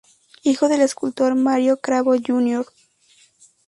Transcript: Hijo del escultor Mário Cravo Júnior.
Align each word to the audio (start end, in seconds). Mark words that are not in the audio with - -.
Hijo 0.41 0.67
del 0.67 0.81
escultor 0.81 1.35
Mário 1.35 1.77
Cravo 1.77 2.15
Júnior. 2.17 2.65